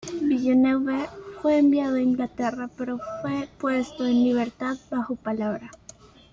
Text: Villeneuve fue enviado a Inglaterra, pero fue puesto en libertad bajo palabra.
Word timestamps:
Villeneuve 0.23 1.07
fue 1.43 1.59
enviado 1.59 1.97
a 1.97 2.01
Inglaterra, 2.01 2.71
pero 2.75 2.97
fue 3.21 3.47
puesto 3.59 4.03
en 4.07 4.23
libertad 4.23 4.75
bajo 4.89 5.15
palabra. 5.15 5.69